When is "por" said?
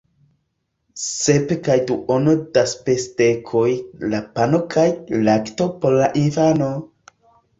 5.83-5.99